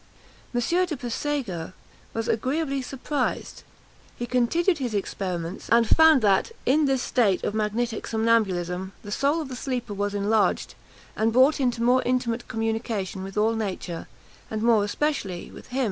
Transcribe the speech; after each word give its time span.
M. 0.51 0.59
de 0.59 0.97
Puysegur 0.97 1.73
was 2.11 2.27
agreeably 2.27 2.81
surprised: 2.81 3.61
he 4.17 4.25
continued 4.25 4.79
his 4.79 4.95
experiments, 4.95 5.69
and 5.69 5.87
found 5.87 6.23
that, 6.23 6.51
in 6.65 6.85
this 6.85 7.03
state 7.03 7.43
of 7.43 7.53
magnetic 7.53 8.07
somnambulism, 8.07 8.93
_the 9.05 9.11
soul 9.13 9.41
of 9.41 9.47
the 9.47 9.55
sleeper 9.55 9.93
was 9.93 10.15
enlarged, 10.15 10.73
and 11.15 11.31
brought 11.31 11.59
into 11.59 11.83
more 11.83 12.01
intimate 12.01 12.47
communion 12.47 12.83
with 13.23 13.37
all 13.37 13.53
nature, 13.53 14.07
and 14.49 14.63
more 14.63 14.83
especially 14.83 15.51
with 15.51 15.67
him, 15.67 15.77
M. 15.77 15.79